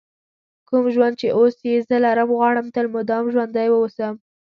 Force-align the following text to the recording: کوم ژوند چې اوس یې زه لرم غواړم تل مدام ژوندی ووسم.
کوم 0.69 0.85
ژوند 0.95 1.15
چې 1.21 1.27
اوس 1.37 1.55
یې 1.67 1.75
زه 1.87 1.95
لرم 2.05 2.29
غواړم 2.37 2.67
تل 2.75 2.85
مدام 2.97 3.25
ژوندی 3.33 3.67
ووسم. 3.69 4.13